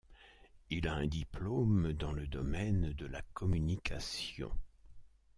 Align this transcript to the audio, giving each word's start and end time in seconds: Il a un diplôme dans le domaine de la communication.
Il 0.71 0.87
a 0.87 0.95
un 0.95 1.05
diplôme 1.05 1.93
dans 1.93 2.11
le 2.11 2.25
domaine 2.25 2.91
de 2.93 3.05
la 3.05 3.21
communication. 3.35 4.49